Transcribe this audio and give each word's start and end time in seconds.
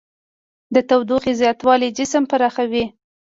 د 0.73 0.75
تودوخې 0.89 1.33
زیاتوالی 1.41 1.89
جسم 1.97 2.23
پراخوي. 2.31 2.85